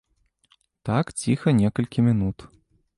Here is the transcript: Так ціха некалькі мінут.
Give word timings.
Так 0.89 1.13
ціха 1.19 1.55
некалькі 1.61 1.99
мінут. 2.11 2.51